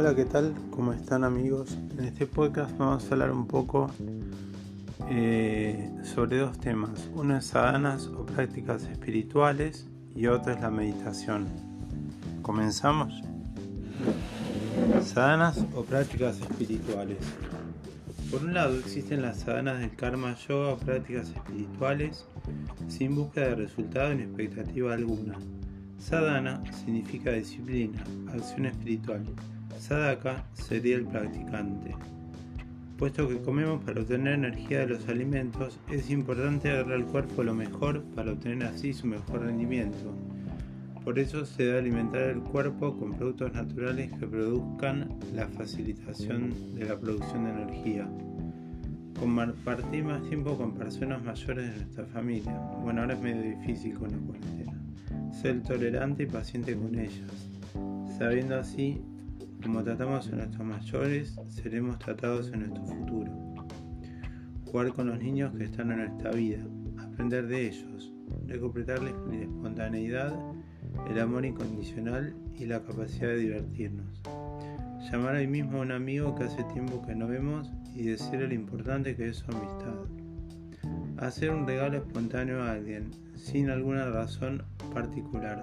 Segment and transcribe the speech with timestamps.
[0.00, 0.54] Hola, ¿qué tal?
[0.70, 1.76] ¿Cómo están amigos?
[1.98, 3.90] En este podcast vamos a hablar un poco
[5.10, 7.10] eh, sobre dos temas.
[7.12, 9.86] Uno es sadanas o prácticas espirituales
[10.16, 11.48] y otro es la meditación.
[12.40, 13.12] ¿Comenzamos?
[15.02, 17.18] Sadanas o prácticas espirituales.
[18.30, 22.24] Por un lado existen las sadanas del karma yoga o prácticas espirituales
[22.88, 25.36] sin búsqueda de resultado ni expectativa alguna.
[25.98, 29.26] Sadhana significa disciplina, acción espiritual.
[29.80, 31.94] Sadaka sería el practicante.
[32.98, 37.54] Puesto que comemos para obtener energía de los alimentos, es importante darle al cuerpo lo
[37.54, 40.14] mejor para obtener así su mejor rendimiento.
[41.02, 46.84] Por eso se debe alimentar el cuerpo con productos naturales que produzcan la facilitación de
[46.84, 48.06] la producción de energía.
[49.18, 52.52] Compartir más tiempo con personas mayores de nuestra familia.
[52.82, 54.74] Bueno, ahora es medio difícil con la cuarentena.
[55.32, 57.48] Ser tolerante y paciente con ellas.
[58.18, 59.00] Sabiendo así
[59.62, 63.32] como tratamos a nuestros mayores, seremos tratados en nuestro futuro.
[64.64, 66.64] Jugar con los niños que están en nuestra vida,
[66.98, 68.12] aprender de ellos,
[68.46, 70.34] recuperarles la espontaneidad,
[71.10, 74.22] el amor incondicional y la capacidad de divertirnos.
[75.10, 78.54] Llamar ahí mismo a un amigo que hace tiempo que no vemos y decirle lo
[78.54, 79.94] importante que es su amistad.
[81.18, 84.62] Hacer un regalo espontáneo a alguien, sin alguna razón
[84.94, 85.62] particular.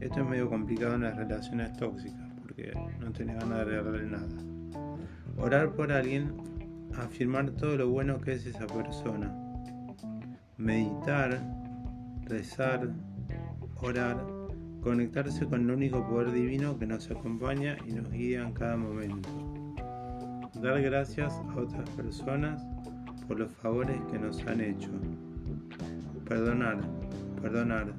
[0.00, 4.28] Esto es medio complicado en las relaciones tóxicas que no tenía ganas de regalarle nada.
[5.36, 6.32] Orar por alguien,
[6.96, 9.34] afirmar todo lo bueno que es esa persona.
[10.56, 11.40] Meditar,
[12.24, 12.88] rezar,
[13.76, 14.24] orar,
[14.80, 19.28] conectarse con el único poder divino que nos acompaña y nos guía en cada momento.
[20.62, 22.64] Dar gracias a otras personas
[23.26, 24.90] por los favores que nos han hecho.
[26.28, 26.78] Perdonar,
[27.42, 27.92] perdonar,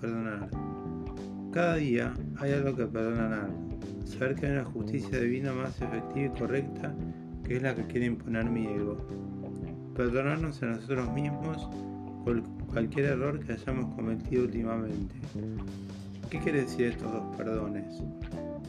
[0.00, 0.50] perdonar.
[1.52, 3.65] Cada día hay algo que perdonar
[4.06, 6.94] saber que hay una justicia divina más efectiva y correcta
[7.44, 8.96] que es la que quiere imponer mi ego.
[9.94, 11.68] Perdonarnos a nosotros mismos
[12.24, 15.14] por cualquier error que hayamos cometido últimamente.
[16.28, 18.02] ¿Qué quiere decir estos dos perdones?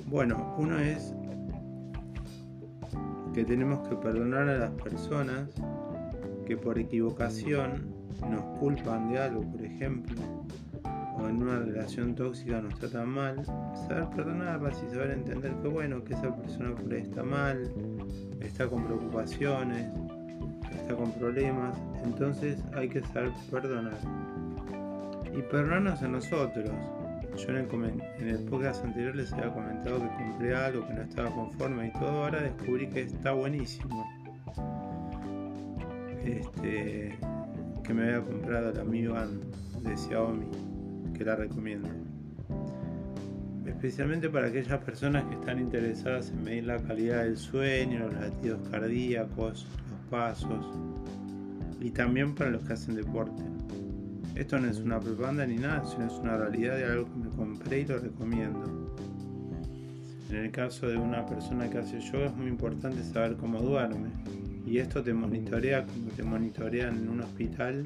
[0.10, 1.14] Bueno, uno es
[3.34, 5.50] que tenemos que perdonar a las personas
[6.46, 7.94] que por equivocación
[8.30, 10.22] nos culpan de algo, por ejemplo,
[11.30, 13.46] en una relación tóxica nos tratan mal,
[13.88, 17.72] saber perdonarlas y saber entender que bueno, que esa persona por ahí está mal,
[18.42, 19.88] está con preocupaciones,
[20.72, 23.98] está con problemas, entonces hay que saber perdonar.
[25.34, 26.72] Y perdonarnos a nosotros.
[27.38, 31.02] Yo en el, en el podcast anterior les había comentado que compré algo que no
[31.04, 34.08] estaba conforme y todo, ahora descubrí que está buenísimo.
[36.24, 37.16] Este,
[37.84, 39.16] que me había comprado el amigo
[39.84, 40.77] de Xiaomi
[41.18, 41.90] que la recomiendo.
[43.66, 48.68] Especialmente para aquellas personas que están interesadas en medir la calidad del sueño, los latidos
[48.70, 50.66] cardíacos, los pasos
[51.80, 53.44] y también para los que hacen deporte.
[54.36, 57.30] Esto no es una propaganda ni nada, sino es una realidad de algo que me
[57.36, 58.96] compré y lo recomiendo.
[60.30, 64.10] En el caso de una persona que hace yoga es muy importante saber cómo duerme.
[64.68, 67.86] Y esto te monitorea como te monitorean en un hospital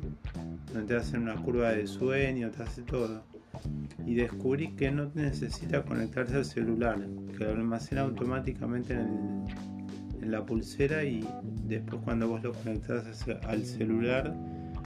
[0.74, 3.24] donde te hacen una curva de sueño, te hace todo.
[4.06, 6.98] Y descubrí que no necesita conectarse al celular,
[7.38, 9.46] que lo almacena automáticamente en,
[10.22, 11.28] la pulsera y
[11.68, 14.36] después cuando vos lo conectás al celular,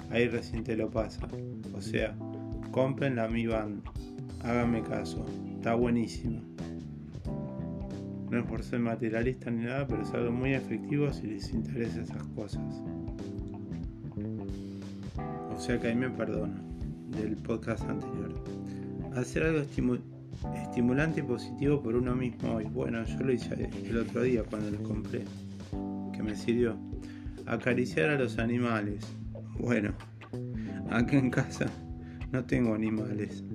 [0.09, 1.27] ahí recién te lo pasa.
[1.73, 2.15] O sea,
[2.71, 3.83] compren la Mi Band,
[4.43, 5.25] háganme caso,
[5.57, 6.41] está buenísimo.
[8.35, 12.01] No es por ser materialista ni nada, pero es algo muy efectivo si les interesa
[12.01, 12.61] esas cosas.
[15.55, 16.53] O sea que ahí me perdono
[17.17, 18.33] del podcast anterior.
[19.15, 19.61] Hacer algo
[20.53, 22.65] estimulante y positivo por uno mismo hoy.
[22.65, 25.23] Bueno, yo lo hice el otro día cuando lo compré,
[26.11, 26.75] que me sirvió.
[27.45, 28.99] Acariciar a los animales.
[29.57, 29.93] Bueno,
[30.91, 31.67] aquí en casa
[32.33, 33.45] no tengo animales.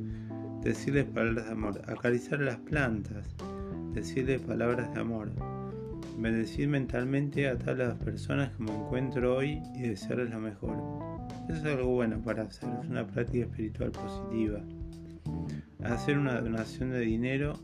[0.63, 1.83] Decirles palabras de amor.
[1.87, 3.27] Acariciar a las plantas
[3.93, 5.31] decirle palabras de amor,
[6.19, 10.77] bendecir mentalmente a todas las personas que me encuentro hoy y desearles lo mejor.
[11.49, 14.61] Eso es algo bueno para hacer, es una práctica espiritual positiva.
[15.83, 17.55] Hacer una donación de dinero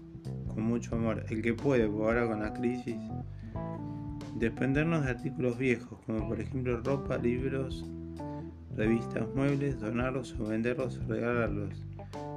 [0.49, 2.97] con mucho amor, el que puede, por ahora con la crisis.
[4.39, 7.85] Desprendernos de artículos viejos, como por ejemplo ropa, libros,
[8.77, 11.85] revistas, muebles, donarlos o venderlos o regalarlos.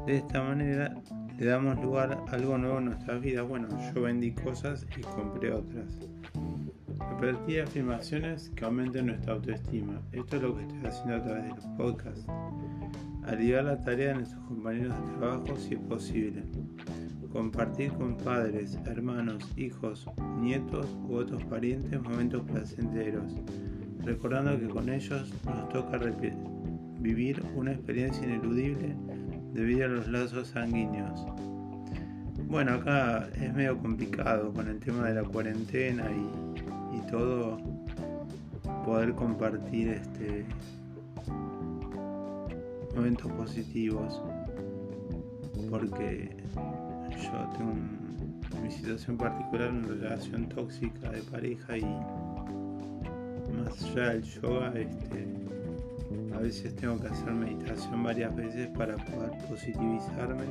[0.05, 0.95] De esta manera
[1.39, 3.47] le damos lugar a algo nuevo en nuestras vidas.
[3.47, 5.97] Bueno, yo vendí cosas y compré otras.
[7.21, 10.01] Repetir afirmaciones que aumenten nuestra autoestima.
[10.11, 12.25] Esto es lo que estoy haciendo a través de los podcasts.
[13.23, 16.43] Aliviar la tarea de nuestros compañeros de trabajo si es posible.
[17.31, 20.07] Compartir con padres, hermanos, hijos,
[20.41, 23.33] nietos u otros parientes momentos placenteros,
[24.03, 25.99] recordando que con ellos nos toca
[26.99, 28.95] vivir una experiencia ineludible
[29.53, 31.25] debido a los lazos sanguíneos.
[32.47, 37.57] Bueno, acá es medio complicado con el tema de la cuarentena y, y todo
[38.85, 40.45] poder compartir este
[42.95, 44.21] momentos positivos
[45.69, 46.35] porque
[47.11, 47.73] yo tengo
[48.63, 51.85] mi situación particular una relación tóxica de pareja y
[53.53, 55.27] más allá del yoga este,
[56.33, 60.45] a veces tengo que hacer meditación varias veces para poder positivizarme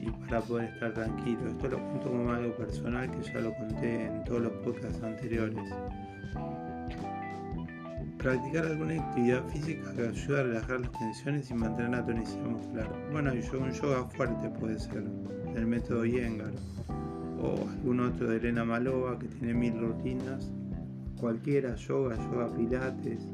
[0.00, 1.48] y para poder estar tranquilo.
[1.48, 5.64] Esto lo cuento como algo personal que ya lo conté en todos los podcasts anteriores.
[8.18, 12.92] Practicar alguna actividad física que ayude a relajar las tensiones y mantener la tonicidad muscular.
[13.12, 15.04] Bueno, un yoga fuerte puede ser,
[15.54, 16.52] del método Yengar,
[17.40, 20.50] o algún otro de Elena Malova que tiene mil rutinas.
[21.20, 23.26] Cualquiera, yoga, yoga pilates.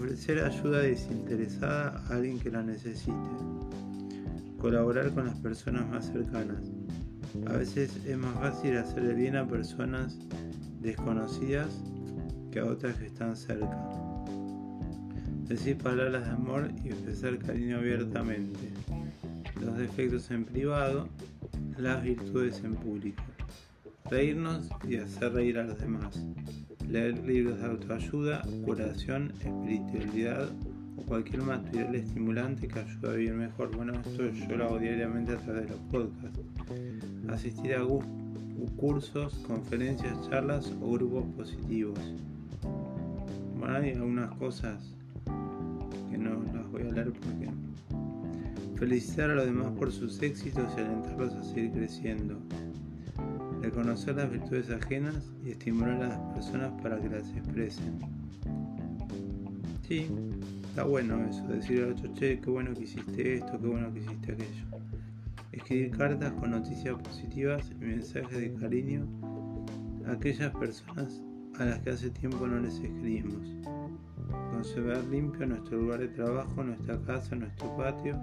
[0.00, 3.12] Ofrecer ayuda desinteresada a alguien que la necesite.
[4.58, 6.70] Colaborar con las personas más cercanas.
[7.46, 10.18] A veces es más fácil hacer el bien a personas
[10.80, 11.68] desconocidas
[12.50, 13.78] que a otras que están cerca.
[15.46, 18.70] Decir palabras de amor y expresar cariño abiertamente.
[19.60, 21.10] Los defectos en privado,
[21.76, 23.22] las virtudes en público.
[24.10, 26.24] Reírnos y hacer reír a los demás.
[26.90, 30.48] Leer libros de autoayuda, curación, espiritualidad
[30.96, 33.74] o cualquier material estimulante que ayude a vivir mejor.
[33.76, 36.40] Bueno, esto yo lo hago diariamente a través de los podcasts.
[37.28, 37.86] Asistir a
[38.76, 41.98] cursos, conferencias, charlas o grupos positivos
[43.76, 44.94] hay algunas cosas
[46.10, 47.50] que no las voy a leer porque
[48.76, 52.38] felicitar a los demás por sus éxitos y alentarlos a seguir creciendo,
[53.70, 58.00] reconocer las virtudes ajenas y estimular a las personas para que las expresen.
[59.86, 60.08] Sí,
[60.68, 64.00] está bueno eso, decirle al otro, che, qué bueno que hiciste esto, qué bueno que
[64.00, 64.64] hiciste aquello.
[65.52, 69.06] Escribir cartas con noticias positivas y mensajes de cariño
[70.06, 71.22] a aquellas personas
[71.58, 73.54] a las que hace tiempo no les escribimos.
[74.52, 78.20] Conservar limpio nuestro lugar de trabajo, nuestra casa, nuestro patio,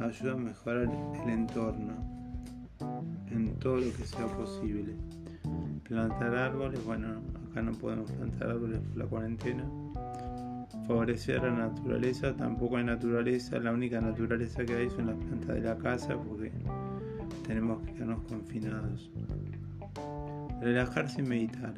[0.00, 0.88] ayuda a mejorar
[1.22, 2.15] el entorno en
[3.66, 4.94] todo lo que sea posible.
[5.88, 7.20] Plantar árboles, bueno,
[7.50, 9.64] acá no podemos plantar árboles por la cuarentena.
[10.86, 15.56] Favorecer a la naturaleza, tampoco hay naturaleza, la única naturaleza que hay son las plantas
[15.56, 16.52] de la casa porque
[17.44, 19.10] tenemos que quedarnos confinados.
[20.60, 21.74] Relajarse y meditar.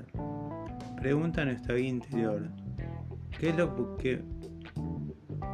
[1.01, 2.51] Pregunta nuestra guía interior.
[3.41, 4.23] ¿Qué es lo que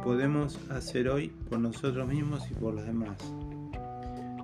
[0.03, 3.15] podemos hacer hoy por nosotros mismos y por los demás?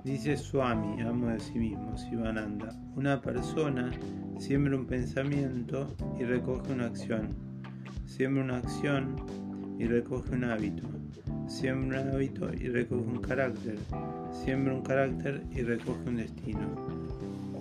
[0.04, 2.74] Dice Swami, amo de sí mismo, Sivananda.
[2.96, 3.92] Una persona
[4.36, 7.28] siembra un pensamiento y recoge una acción.
[8.06, 9.14] Siembra una acción
[9.78, 10.88] y recoge un hábito.
[11.46, 13.78] Siembra un hábito y recoge un carácter.
[14.32, 16.66] Siembra un carácter y recoge un destino.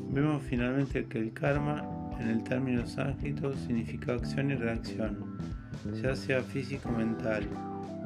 [0.09, 1.85] Vemos finalmente que el karma
[2.19, 5.37] en el término sánscrito significa acción y reacción,
[6.01, 7.47] ya sea físico o mental.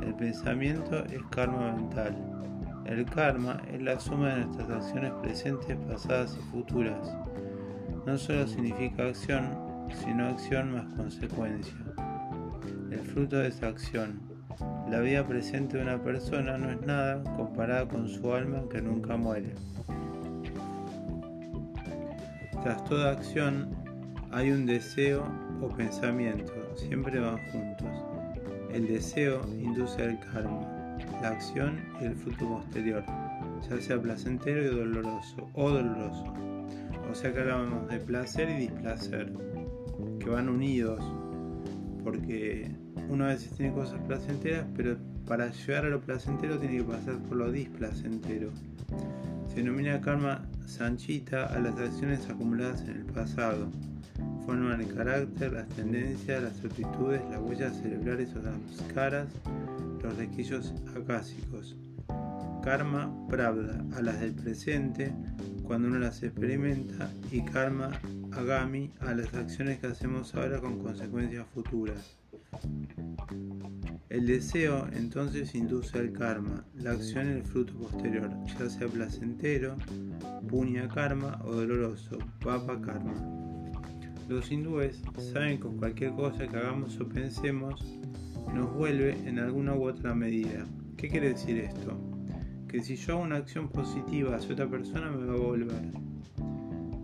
[0.02, 2.16] El pensamiento es karma mental.
[2.86, 7.15] El karma es la suma de nuestras acciones presentes, pasadas y futuras.
[8.06, 9.50] No solo significa acción,
[10.04, 11.74] sino acción más consecuencia.
[12.92, 14.20] El fruto de esa acción.
[14.89, 19.18] La vida presente de una persona no es nada comparada con su alma que nunca
[19.18, 19.56] muere.
[22.63, 23.70] Tras toda acción
[24.32, 25.24] hay un deseo
[25.62, 27.89] o pensamiento, siempre van juntos.
[28.72, 30.75] El deseo induce al karma,
[31.22, 33.04] la acción y el fruto posterior,
[33.70, 36.34] ya sea placentero y doloroso o doloroso.
[37.10, 39.32] O sea que hablamos de placer y displacer,
[40.20, 41.02] que van unidos,
[42.04, 42.72] porque
[43.10, 44.98] uno a veces tiene cosas placenteras, pero
[45.28, 48.52] para llegar a lo placentero tiene que pasar por lo displacentero.
[49.48, 53.70] Se denomina karma sanchita a las acciones acumuladas en el pasado
[54.46, 59.28] forman el carácter, las tendencias, las actitudes, las huellas cerebrales o las caras,
[60.02, 61.75] los requisitos acásicos.
[62.64, 65.14] Karma, pravda, a las del presente,
[65.64, 67.92] cuando uno las experimenta, y karma,
[68.32, 72.18] agami, a las acciones que hacemos ahora con consecuencias futuras.
[74.10, 79.75] El deseo entonces induce al karma, la acción el fruto posterior, ya sea placentero,
[80.48, 83.14] puña karma o doloroso, papa karma.
[84.28, 85.02] Los hindúes
[85.34, 88.00] saben que cualquier cosa que hagamos o pensemos
[88.54, 90.66] nos vuelve en alguna u otra medida.
[90.98, 92.00] ¿Qué quiere decir esto?
[92.68, 95.92] Que si yo hago una acción positiva hacia otra persona me va a volver.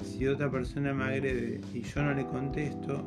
[0.03, 3.03] Si otra persona me agrede y yo no le contesto,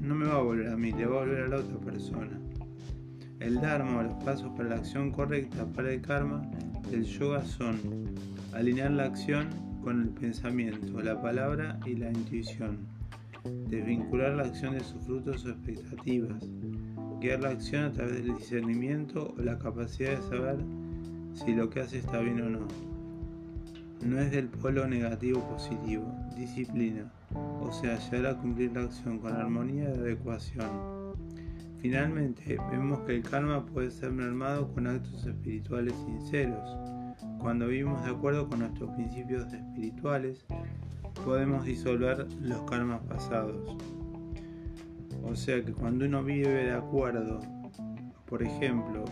[0.00, 2.38] no me va a volver a mí, le va a volver a la otra persona.
[3.40, 6.42] El Dharma o los pasos para la acción correcta para el karma
[6.90, 7.78] del yoga son
[8.52, 9.48] alinear la acción
[9.82, 12.78] con el pensamiento, la palabra y la intuición,
[13.68, 16.44] desvincular la acción de sus frutos o expectativas,
[17.22, 20.56] guiar la acción a través del discernimiento o la capacidad de saber
[21.34, 22.66] si lo que hace está bien o no.
[24.04, 27.12] No es del polo negativo positivo, disciplina,
[27.60, 30.68] o sea, llegar a cumplir la acción con armonía y adecuación.
[31.80, 36.76] Finalmente, vemos que el karma puede ser mermado con actos espirituales sinceros.
[37.38, 40.44] Cuando vivimos de acuerdo con nuestros principios espirituales,
[41.24, 43.76] podemos disolver los karmas pasados.
[45.24, 47.40] O sea que cuando uno vive de acuerdo,
[48.26, 49.04] por ejemplo,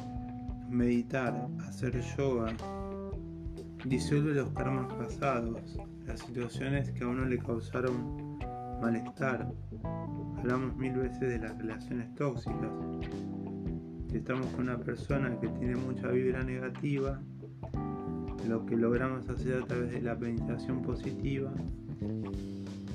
[0.69, 2.52] meditar, hacer yoga,
[3.85, 8.38] disuelve los karmas pasados, las situaciones que a uno le causaron
[8.81, 9.52] malestar,
[10.40, 12.71] Hablamos mil veces de las relaciones tóxicas.
[14.09, 17.21] Si estamos con una persona que tiene mucha vibra negativa,
[18.49, 21.52] lo que logramos hacer a través de la meditación positiva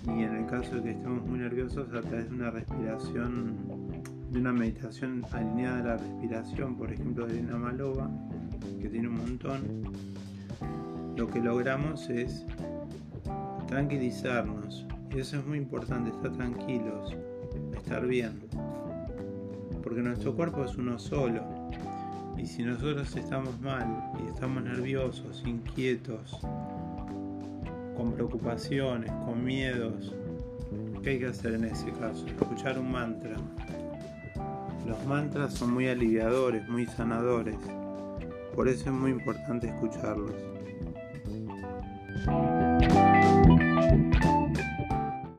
[0.07, 3.55] y en el caso de que estemos muy nerviosos a través de una respiración,
[4.29, 8.09] de una meditación alineada a la respiración, por ejemplo de Elena Malova,
[8.79, 9.83] que tiene un montón,
[11.15, 12.45] lo que logramos es
[13.67, 14.85] tranquilizarnos.
[15.13, 17.15] Y eso es muy importante, estar tranquilos,
[17.75, 18.41] estar bien.
[19.81, 21.41] Porque nuestro cuerpo es uno solo.
[22.38, 26.39] Y si nosotros estamos mal y estamos nerviosos, inquietos,
[27.95, 30.13] con preocupaciones, con miedos,
[31.03, 32.25] ¿qué hay que hacer en ese caso?
[32.27, 33.35] Escuchar un mantra.
[34.87, 37.57] Los mantras son muy aliviadores, muy sanadores.
[38.55, 40.54] Por eso es muy importante escucharlos.